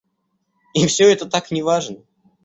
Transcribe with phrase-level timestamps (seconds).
[0.73, 1.97] И всё это так неважно.